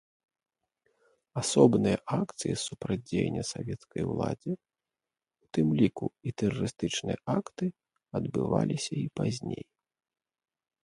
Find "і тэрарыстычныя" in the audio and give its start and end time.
6.29-7.17